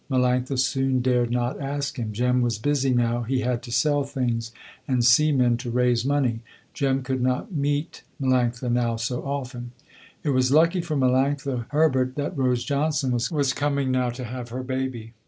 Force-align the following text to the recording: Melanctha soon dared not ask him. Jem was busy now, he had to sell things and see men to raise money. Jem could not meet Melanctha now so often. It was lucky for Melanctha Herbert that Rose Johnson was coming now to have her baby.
Melanctha 0.09 0.57
soon 0.57 1.01
dared 1.03 1.29
not 1.29 1.61
ask 1.61 1.97
him. 1.99 2.11
Jem 2.11 2.41
was 2.41 2.57
busy 2.57 2.89
now, 2.89 3.21
he 3.21 3.41
had 3.41 3.61
to 3.61 3.71
sell 3.71 4.03
things 4.03 4.51
and 4.87 5.05
see 5.05 5.31
men 5.31 5.57
to 5.57 5.69
raise 5.69 6.03
money. 6.03 6.39
Jem 6.73 7.03
could 7.03 7.21
not 7.21 7.51
meet 7.51 8.01
Melanctha 8.19 8.71
now 8.71 8.95
so 8.95 9.21
often. 9.21 9.73
It 10.23 10.29
was 10.31 10.51
lucky 10.51 10.81
for 10.81 10.95
Melanctha 10.95 11.67
Herbert 11.69 12.15
that 12.15 12.35
Rose 12.35 12.63
Johnson 12.63 13.15
was 13.29 13.53
coming 13.53 13.91
now 13.91 14.09
to 14.09 14.23
have 14.23 14.49
her 14.49 14.63
baby. 14.63 15.13